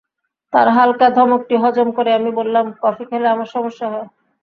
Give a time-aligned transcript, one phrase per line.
[0.53, 4.07] তার হালকা ধমকটি হজম করে আমি বললাম, কফি খেলে আমার সমস্যা হয়।